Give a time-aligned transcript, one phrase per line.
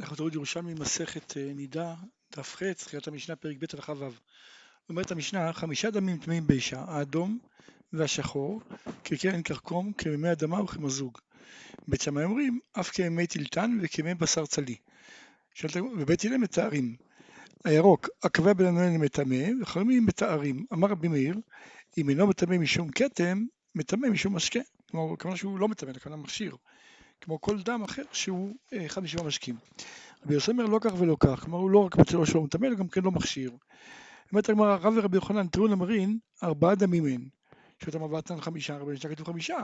[0.00, 1.94] אנחנו תוריד ירושלמי מסכת אה, נידה,
[2.36, 4.10] דף ח', תחילת המשנה, פרק ב' הלכה ו'.
[4.88, 7.38] אומרת המשנה, חמישה דמים טמאים באישה, האדום
[7.92, 8.60] והשחור,
[9.04, 11.18] כקרן כרכום, כמימי אדמה וכמזוג.
[11.88, 14.76] בית שמאי אומרים, אף כמימי טילטן וכמימי בשר צלי.
[15.98, 16.96] ובית הלל מתארים,
[17.64, 20.66] הירוק, הקבע בין הנהל מטמא, וחכמים מתארים.
[20.72, 21.36] אמר רבי מאיר,
[21.98, 24.60] אם אינו מטמא משום כתם, מטמא משום משקה.
[24.90, 26.56] כלומר, כמובן שהוא לא מטמא, הכוונה מכשיר.
[27.22, 29.56] כמו כל דם אחר שהוא אה, אחד משבעה משקים.
[30.24, 32.74] רבי יוסי אומר לא כך ולא כך, כלומר הוא לא רק מצלו שלו מטמא, אלא
[32.74, 33.50] גם כן לא מכשיר.
[34.32, 37.28] אומרת הגמרא, רב ורבי יוחנן תראו למרין, ארבעה דמים אין.
[37.84, 39.58] שאתה מבטן חמישה, רבי ישנה כתוב חמישה.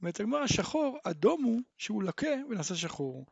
[0.00, 3.26] אומרת הגמרא, שחור, אדום הוא שהוא לוקה ונעשה שחור.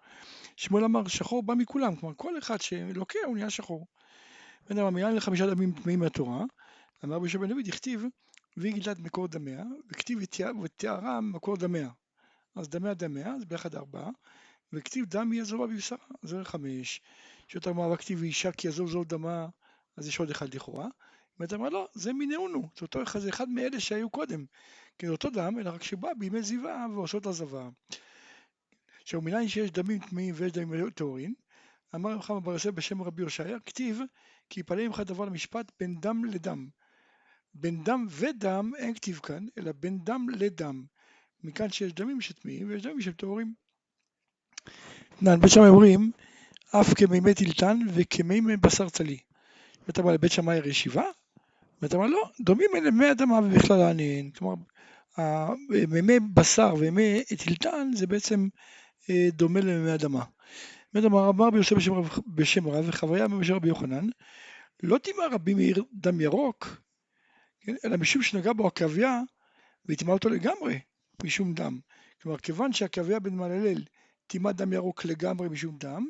[0.57, 3.87] שמואל אמר, שחור בא מכולם, כלומר כל אחד שלוקה הוא נהיה שחור.
[4.71, 6.45] בן אדם מיין לחמישה דמים טמאים מהתורה,
[7.05, 8.05] אמר רבי יהושע בן דוד, הכתיב,
[8.57, 10.19] והיא גילת מקור דמיה, וכתיב
[10.63, 11.89] ותיארה מקור דמיה.
[12.55, 14.11] אז דמיה דמיה, זה ביחד ארבעה,
[14.73, 17.01] וכתיב דם יעזובה בבשרה, זה חמש.
[17.49, 19.49] שאותה אמרה וכתיב אישה כי יעזוב זו דמה,
[19.97, 20.89] אז יש עוד אחד לכאורה.
[21.39, 24.45] ואתה אומר לא, זה מינאונו, זה אותו אחד, זה אחד מאלה שהיו קודם.
[24.99, 27.69] כי זה אותו דם, אלא רק שבא בימי זיווה ועושות עזבה.
[29.02, 31.35] עכשיו מניין שיש דמים טמאים ויש דמים טהורים,
[31.95, 34.01] אמר חמא בר יוסף בשם רבי הושעיה, כתיב
[34.51, 36.69] כי יפלא ממך דבר למשפט בין דם לדם.
[37.55, 40.85] בין דם ודם אין כתיב כאן, אלא בין דם לדם.
[41.45, 43.55] מכאן שיש דמים שטמאים ויש דמים שהם טהורים.
[45.23, 46.10] בית שמאי אומרים,
[46.80, 49.19] אף כמימי טילטן וכמימי בשר צלי.
[49.87, 51.11] ואתה בא לבית שמאי שבעה?
[51.83, 54.30] ואתה אומר לא, דומים אלה מי אדמה ובכלל העניים.
[54.30, 54.55] כלומר,
[55.88, 58.49] מימי בשר וימי טילטן זה בעצם
[59.11, 60.24] אה, דומה למימי אדמה.
[60.95, 64.06] באמת אמר אמר ביוסף בשם רב, בשם רב וחבריה בשם רבי יוחנן,
[64.83, 66.81] לא טימא רבי מאיר דם ירוק,
[67.61, 69.21] כן, אלא משום שנגע בו עכביה
[69.84, 70.78] והטימא אותו לגמרי,
[71.25, 71.78] משום דם.
[72.22, 73.84] כלומר, כיוון שהקוויה בן מללל
[74.26, 76.09] טימא דם ירוק לגמרי משום דם,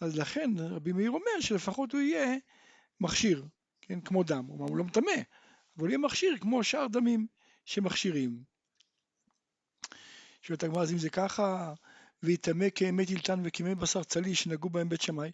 [0.00, 2.36] אז לכן רבי מאיר אומר שלפחות הוא יהיה
[3.00, 3.44] מכשיר,
[3.80, 4.46] כן, כמו דם.
[4.46, 5.10] כלומר, הוא לא מטמא,
[5.76, 7.26] אבל הוא יהיה מכשיר כמו שאר דמים
[7.64, 8.42] שמכשירים.
[10.42, 11.74] שואלת הגמרא, אז אם זה ככה,
[12.22, 15.30] ויטמא כימי טילטן וכימי בשר צלי שנגעו בהם בית שמאי,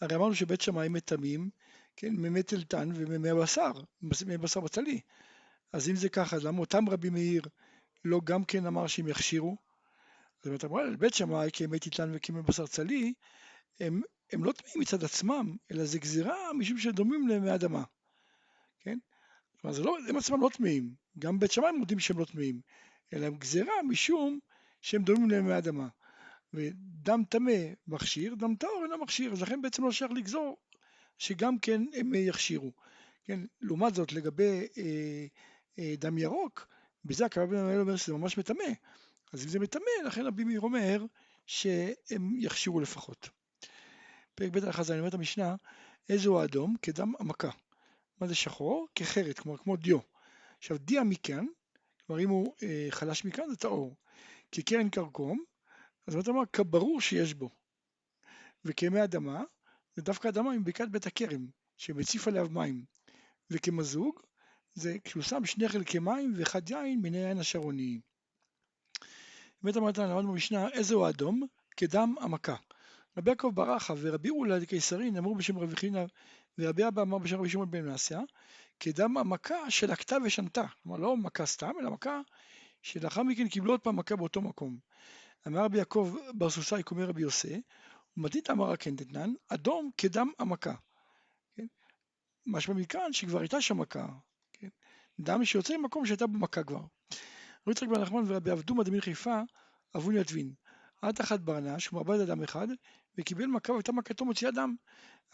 [0.00, 1.50] הרי אמרנו שבית שמאי מטמאים,
[1.96, 5.00] כן, מימי טילטן ומימי בשר, מימי בשר בצלי.
[5.72, 7.42] אז אם זה ככה, למה אותם רבי מאיר
[8.04, 9.56] לא גם כן אמר שהם יכשירו.
[10.36, 13.12] זאת אומרת, אמרה לבית שמאי כימי טיטלן וכימי בשר צלי,
[13.80, 14.02] הם,
[14.32, 17.82] הם לא טמאים מצד עצמם, אלא זה גזירה משום שדומים לימי אדמה.
[18.80, 18.98] כן?
[19.60, 22.60] כלומר, לא, הם עצמם לא טמאים, גם בית שמאי מודים שהם לא טמאים,
[23.12, 24.38] אלא הם גזירה משום
[24.80, 25.88] שהם דומים לימי אדמה.
[26.54, 27.52] ודם טמא
[27.86, 30.56] מכשיר, דם טהור אינו מכשיר, אז לכן בעצם לא שייך לגזור
[31.18, 32.72] שגם כן הם יכשירו.
[33.24, 33.40] כן?
[33.60, 35.26] לעומת זאת, לגבי אה,
[35.78, 36.66] אה, דם ירוק,
[37.04, 38.64] בזה הכוונה בין המנהל אומר שזה ממש מטמא.
[39.32, 41.04] אז אם זה מטמא, לכן רבי מאיר אומר
[41.46, 43.28] שהם יכשירו לפחות.
[44.34, 45.54] פרק ב' הלכה ז' אומרת המשנה,
[46.08, 47.50] איזו האדום כדם המכה.
[48.20, 48.88] מה זה שחור?
[48.94, 49.98] כחרת, כלומר כמו דיו.
[50.58, 51.46] עכשיו דיה מכאן,
[52.06, 53.96] כלומר אם הוא אה, חלש מכאן זה טהור.
[54.52, 55.44] כקרן כרכום,
[56.06, 57.50] אז זאת אומרת כברור שיש בו.
[58.64, 59.42] וכימי אדמה,
[59.96, 61.46] זה דווקא אדמה עם בקעת בית הכרם,
[61.76, 62.84] שמציף עליו מים.
[63.50, 64.20] וכמזוג,
[64.74, 68.00] זה כשהוא שם שני חלקי מים ואחד יין מן היין השרוני.
[69.62, 71.46] באמת אמרת למדנו במשנה איזהו האדום?
[71.76, 72.56] כדם המכה.
[73.16, 76.04] רבי יעקב ברכה ורבי אולה קיסרין אמרו בשם רבי חינה
[76.58, 78.20] ורבי אבא אמר בשם רבי שמעון בן מנסיה
[78.80, 80.66] כדם המכה של הכתה ושנתה.
[80.82, 82.20] כלומר לא מכה סתם אלא מכה
[82.82, 84.78] שלאחר מכן קיבלו עוד פעם מכה באותו מקום.
[85.46, 87.62] אמר רבי יעקב בר סוסאי קומי רבי יוסי
[88.16, 90.74] ומתית אמר הקנדתנן אדום כדם המכה.
[91.56, 91.66] כן?
[92.46, 94.06] משמע מכאן שכבר הייתה שם מכה,
[95.20, 96.80] דם שיוצא ממקום שהייתה בו מכה כבר.
[97.62, 99.40] רבי יצחק בן נחמן ורבי אבדומא דמין חיפה
[99.96, 100.52] אבו יתבין.
[101.02, 102.68] עד אחת ברנש, הוא מרבד אדם אחד,
[103.18, 104.74] וקיבל מכה והייתה מכתו מוציאה דם.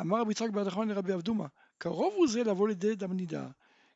[0.00, 1.46] אמר רבי יצחק בן נחמן לרבי אבדומא,
[1.78, 3.48] קרוב הוא זה לבוא לידי דם נידה.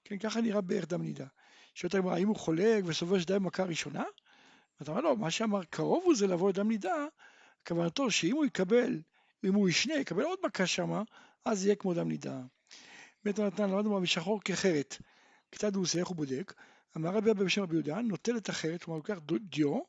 [0.04, 1.26] כן, ככה נראה בערך דם נידה.
[1.74, 4.04] שואלת הגמרא, האם הוא חולק וסובר שדי במכה ראשונה?
[4.80, 7.06] ואתה אומר לו, מה שאמר קרוב הוא זה לבוא לדם נידה,
[7.68, 9.00] כוונתו שאם הוא יקבל,
[9.44, 11.02] אם הוא ישנה, יקבל עוד מכה שמה,
[11.44, 12.40] אז יהיה כמו דם נידה.
[13.24, 14.96] בית הנתן למדנו בשחור כחרת.
[15.52, 16.54] כיצד הוא עושה, איך הוא בודק?
[16.96, 19.80] אמר רבי אבא בשם רבי יהודה, נוטל את החרת, כלומר לוקח דיו,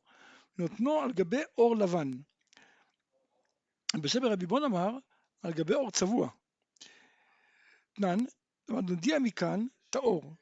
[0.58, 2.12] נותנו על גבי אור לבן.
[3.96, 4.98] בסדר רבי בון אמר,
[5.44, 6.30] על גבי אור צבוע.
[7.94, 8.18] תנן,
[8.70, 10.34] נודיע מכאן טהור.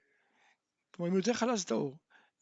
[0.92, 1.98] כלומר אם הוא יותר חלש זה טהור.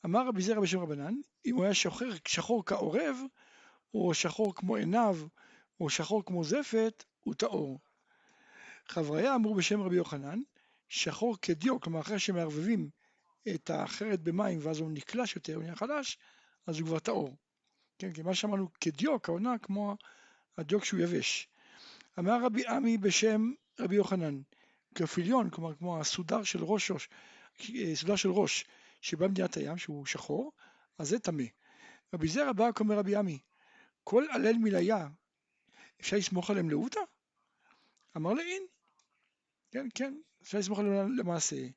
[0.06, 1.14] אמר רבי זרע בשם רבנן,
[1.46, 3.18] אם הוא היה שוחר, שחור כעורב,
[3.94, 5.18] או שחור כמו עיניו,
[5.80, 7.80] או שחור כמו זפת, הוא טהור.
[8.88, 10.40] חבריה אמרו בשם רבי יוחנן,
[10.88, 12.90] שחור כדיו, כלומר אחרי שמערבבים
[13.56, 16.18] את החרת במים ואז הוא נקלש יותר, הוא נהיה חלש,
[16.68, 17.38] אז הוא כבר טהור.
[18.00, 19.96] כן, כי מה שאמרנו כדיו, הכוונה כמו
[20.58, 21.48] הדיו כשהוא יבש.
[22.20, 24.42] אמר רבי עמי בשם רבי יוחנן,
[24.96, 27.10] כפיליון, כלומר כמו הסודר של ראש, ראש
[27.94, 28.66] סודר של ראש
[29.02, 30.52] שבא מדינת הים, שהוא שחור,
[30.98, 31.44] אז זה טמא.
[32.14, 33.40] רבי זרע בא אומר רבי עמי,
[34.04, 35.08] כל עלל מליה,
[36.02, 37.00] אפשר לסמוך עליהם לעוטה?
[38.18, 38.64] אמר לאין.
[39.72, 40.14] כן, כן,
[40.48, 41.68] אפשר לסמוך עליהם למעשה.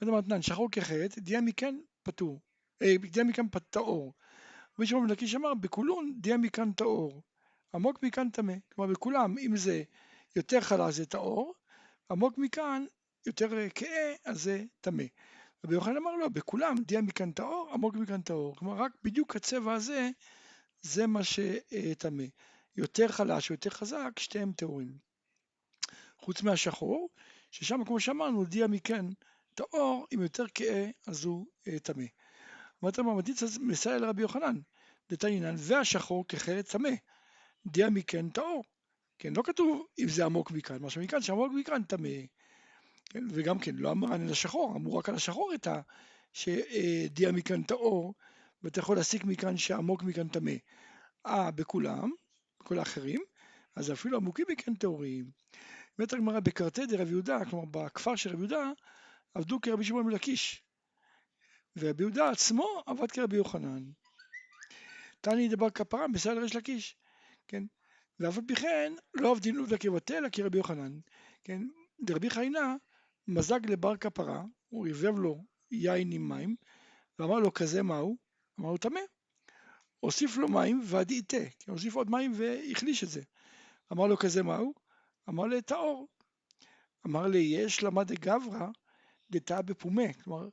[0.00, 2.40] ואתה מתנן, שחור כחטא, דיה מכן פטור,
[2.82, 4.14] אה, דיה מכאן טהור.
[4.78, 7.22] ושמעון בן לקיש אמר, בכולון דיה מכאן טהור,
[7.74, 8.54] עמוק מכאן טמא.
[8.74, 9.82] כלומר, בכולם, אם זה
[10.36, 11.54] יותר חלש זה טהור,
[12.10, 12.84] עמוק מכאן
[13.26, 15.04] יותר כהה, אז זה טמא.
[15.64, 18.56] רבי יוחנן אמר לו, בכולם דיה מכאן טהור, עמוק מכאן טהור.
[18.56, 20.10] כלומר, רק בדיוק הצבע הזה,
[20.82, 22.24] זה מה שטמא.
[22.76, 24.98] יותר חלש או יותר חזק, שתיהם טהורים.
[26.18, 27.08] חוץ מהשחור,
[27.50, 29.08] ששם, כמו שאמרנו, דיה מכאן
[29.54, 32.04] טהור, אם יותר כהה, אז הוא אה, טמא.
[32.82, 34.56] אמרת מעמדית מסייע לרבי יוחנן,
[35.10, 36.90] דתנינן, והשחור כחלק טמא,
[37.66, 38.64] דיה מכאן טהור.
[39.18, 42.08] כן, לא כתוב אם זה עמוק מכאן, מה שמכאן שעמוק מכאן טמא.
[43.10, 45.80] כן, וגם כן, לא אמר על השחור, אמרו רק על השחור את ה...
[46.32, 48.14] שדיה מכאן טהור,
[48.62, 50.52] ואתה יכול להסיק מכאן שעמוק מכאן טמא.
[51.26, 52.10] אה, בכולם,
[52.60, 53.20] בכל האחרים,
[53.76, 55.30] אז אפילו עמוקים מכאן טהורים.
[55.98, 58.70] אומרת הגמרא בקרתי דרב יהודה, כלומר בכפר של רב יהודה,
[59.34, 60.62] עבדו כרבי שמעון מלקיש.
[61.76, 63.84] ורבי יהודה עצמו עבד כרבי יוחנן.
[65.20, 66.96] תני דבר כפרה בסל ריש לקיש,
[67.48, 67.62] כן?
[68.20, 70.98] ואף על פי כן לא עבדין עובדה כבטל אלא כרבי יוחנן,
[71.44, 71.62] כן?
[72.00, 72.76] דרבי חיינה
[73.28, 76.56] מזג לבר כפרה, הוא עירבב לו יין עם מים,
[77.18, 78.16] ואמר לו כזה מהו?
[78.60, 79.00] אמר לו טמא.
[80.00, 81.72] הוסיף לו מים ועדי יתה, כן?
[81.72, 83.22] הוסיף עוד מים והחליש את זה.
[83.92, 84.87] אמר לו כזה מהו?
[85.28, 86.08] אמר לי טהור.
[87.06, 88.66] אמר לי יש למד גברא
[89.30, 90.48] דתא בפומה, כלומר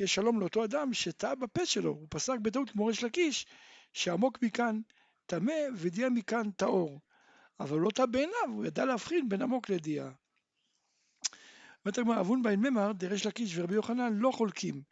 [0.00, 3.46] יש שלום לאותו אדם שטעה בפה שלו, הוא פסק בטעות כמו ריש לקיש,
[3.92, 4.80] שעמוק מכאן
[5.26, 7.00] טמא ודיה מכאן טהור.
[7.60, 10.10] אבל לא טעה בעיניו, הוא ידע להבחין בין עמוק לדיה.
[11.84, 14.82] אומרת הגמרא, אבון בעין ממר, דריש לקיש ורבי יוחנן לא חולקים,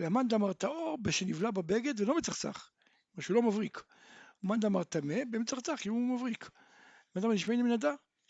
[0.00, 2.70] אלא מאן דאמר טהור בשנבלע בבגד ולא מצחצח,
[3.14, 3.82] מה שהוא לא מבריק.
[4.44, 6.42] ומאן דאמר טמא במצחצח, כי הוא מבריק.
[6.44, 7.72] אומרת הגמרא, נשמעים מן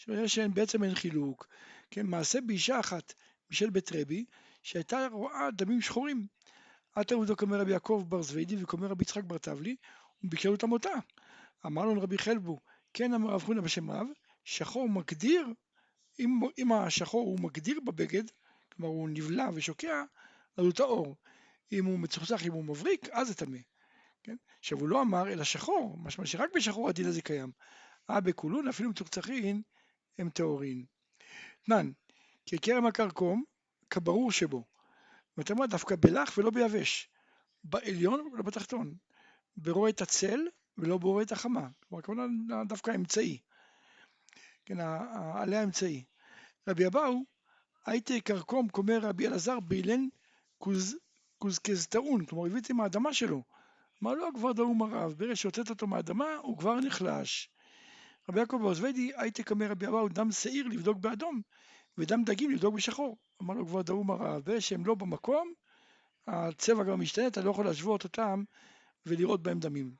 [0.08, 1.46] הדע, שבעצם אין חילוק.
[1.90, 3.14] כן, מעשה באישה אחת
[3.50, 4.24] בשל בית רבי,
[4.62, 6.26] שהייתה רואה דמים שחורים.
[6.94, 9.76] עתה עובדו כמר רבי יעקב בר זווידי וכומר רבי יצחק בר טבלי,
[10.24, 10.92] וביקר אותם אותה.
[11.66, 12.58] אמר לו רבי חלבו,
[12.94, 14.06] כן אמר רב חונה בשם רב,
[14.44, 15.46] שחור מגדיר,
[16.18, 18.24] אם, אם השחור הוא מגדיר בבגד,
[18.72, 20.02] כלומר הוא נבלע ושוקע,
[20.56, 21.16] אז הוא טהור.
[21.72, 23.58] אם הוא מצוחצח, אם הוא מבריק, אז זה טמא.
[24.22, 24.36] כן?
[24.58, 27.50] עכשיו הוא לא אמר אלא שחור, משמע שרק בשחור הדין הזה קיים.
[28.10, 29.62] אה בכולון אפילו מצוחצחין
[30.20, 30.84] הם טהורין.
[31.62, 31.90] תנן,
[32.46, 33.44] ככרם הכרכום
[33.90, 34.64] כברור שבו.
[35.36, 37.08] זאת אומרת דווקא בלח ולא ביבש,
[37.64, 38.94] בעליון ולא בתחתון,
[39.56, 40.40] ברואה את הצל
[40.78, 42.30] ולא ברואה את החמה, כלומר כמובן
[42.68, 43.38] דווקא האמצעי,
[44.66, 46.04] כן, העלה האמצעי.
[46.68, 47.24] רבי אבאו,
[47.86, 50.08] הייתי כרכום כומר רבי אלעזר באילן
[51.38, 53.42] קוזקז טעון, כלומר הבאתי מהאדמה שלו.
[54.02, 57.50] אמר לו כבר דאום הרב, ברגע שהוצאת אותו מהאדמה הוא כבר נחלש.
[58.30, 61.40] רבי יעקב בעוזוודי הייתי כומר רבי אבאו דם שעיר לבדוק באדום
[61.98, 63.16] ודם דגים לבדוק בשחור.
[63.42, 65.52] אמר לו כבר דאום הרב, שהם לא במקום,
[66.26, 68.44] הצבע גם משתנה, אתה לא יכול להשוות אותם
[69.06, 69.94] ולראות בהם דמים.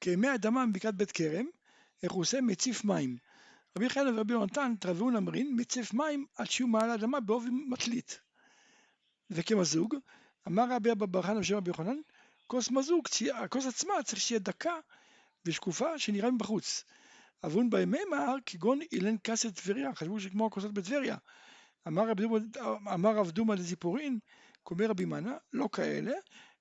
[0.00, 1.46] כמי אדמה מבקעת בית כרם,
[2.02, 2.40] איך הוא עושה?
[2.40, 3.16] מציף מים.
[3.76, 8.20] רבי חייל ורבי יונתן תרביון אמרין, מציף מים עד שיהיו מעל האדמה בעובי מטלית.
[9.30, 9.94] וכמזוג,
[10.48, 11.96] אמר רבי אבא בר חנא רבי יוחנן,
[12.46, 14.74] כוס מזוג, הכוס עצמה צריך שיהיה דקה
[15.46, 16.84] ושקופה שנראה מבחוץ.
[17.46, 21.16] אבון בהמה כגון אילן כסת טבריה, חשבו שכמו הכוסות בטבריה.
[21.88, 24.18] אמר רב דומא לזיפורין,
[24.62, 26.12] כומר רבי מנה, לא כאלה,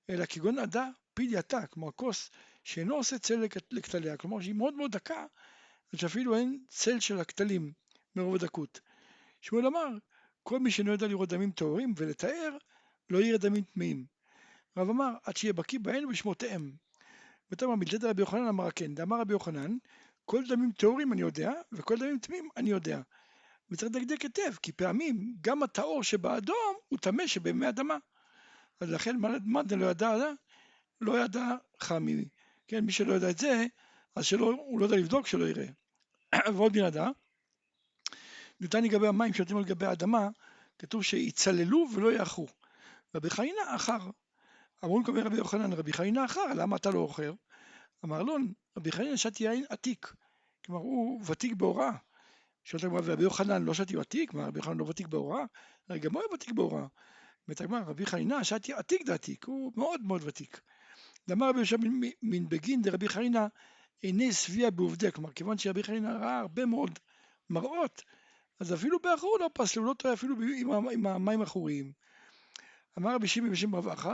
[0.09, 2.31] אלא כגון עדה פילייתה, כלומר כוס
[2.63, 5.25] שאינו עושה צל לכתליה, כלומר שהיא מאוד מאוד דקה,
[5.93, 7.71] ושאפילו אין צל של הכתלים
[8.15, 8.79] מרוב הדקות.
[9.41, 9.87] שמואל אמר,
[10.43, 12.57] כל מי שאינו יודע לראות דמים טהורים ולתאר,
[13.09, 14.05] לא יראה דמים טמאים.
[14.77, 16.71] רב אמר, עד שיהיה בקיא בהן ובשמותיהם.
[17.53, 19.77] ותאמר מלתת רבי יוחנן אמר כן, דאמר רבי יוחנן,
[20.25, 23.01] כל דמים טהורים אני יודע, וכל דמים טמאים אני יודע.
[23.71, 27.97] וצריך לדקדק היטב, כי פעמים גם הטהור שבאדום הוא טמא שבמי אדמה.
[28.79, 30.15] אז לכן מה לא ידע,
[31.01, 32.25] לא ידע חמי.
[32.67, 33.65] כן, מי שלא יודע את זה,
[34.15, 35.67] אז שלא, הוא לא יודע לבדוק, שלא יראה.
[36.55, 37.09] ועוד מן הדע,
[38.59, 40.29] ניתן לגבי המים שיוצאים על גבי האדמה,
[40.79, 42.47] כתוב שיצללו ולא יאחרו.
[43.15, 43.99] רבי חיינה אחר.
[44.83, 47.33] אמרו לקבל רבי יוחנן, רבי חיינה אחר, למה אתה לא אוכר?
[48.05, 48.35] אמר לו,
[48.77, 50.13] רבי חנין שתי יין עתיק,
[50.65, 51.91] כלומר הוא ותיק בהוראה.
[52.63, 54.33] שואלת הגמרא, ורבי יוחנן לא שתי ותיק?
[54.33, 55.45] מה, רבי יוחנן לא ותיק בהוראה?
[55.89, 56.85] הרי גם הוא ותיק בהוראה.
[57.47, 60.61] אומרת הגמרא, רבי חנינא שתי עתיק דעתיק, הוא מאוד מאוד ותיק.
[61.27, 61.77] דאמר רבי יושב
[62.21, 63.47] מן בגין דרבי חנינא
[64.03, 66.99] איני שביע בעובדי, כלומר כיוון שרבי חנינא ראה הרבה מאוד
[67.49, 68.03] מראות.
[68.59, 71.91] אז אפילו באחור לא פסלו, לא טועה אפילו עם, המים החוריים.
[72.97, 74.13] אמר רבי שמעי בשם רב אחא,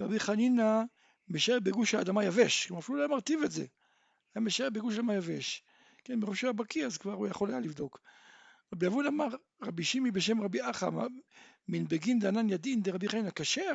[0.00, 0.82] ורבי חנינא
[1.28, 3.66] משאר בגוש האדמה יבש, כלומר אפילו לא מרטיב את זה,
[4.34, 5.62] היה משאר בגוש האדמה יבש.
[6.04, 8.00] כן, מרוב שהיה בקיא אז כבר הוא יכול היה לבדוק.
[8.74, 9.28] רבי אבון אמר,
[9.62, 10.88] רבי שמעי בשם רבי אחא,
[11.68, 13.74] מן בגין דענן ידין דרבי חנינא כשר,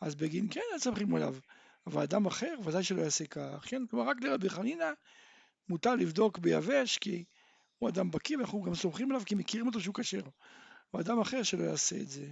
[0.00, 1.36] אז בגין כן היה סומכים עליו,
[1.86, 3.86] אבל אדם אחר ודאי שלא יעשה כך, כן?
[3.86, 4.90] כלומר רק לרבי חנינא
[5.68, 7.24] מותר לבדוק ביבש כי
[7.78, 10.22] הוא אדם בקיא ואנחנו גם סומכים עליו כי מכירים אותו שהוא כשר,
[10.94, 12.26] ואדם אחר שלא יעשה את זה.